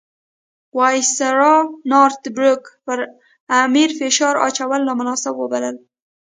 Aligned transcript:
وایسرا 0.77 1.55
نارت 1.91 2.23
بروک 2.35 2.63
پر 2.85 2.99
امیر 3.63 3.89
فشار 3.99 4.35
اچول 4.47 4.81
نامناسب 4.87 5.33
وبلل. 5.37 5.75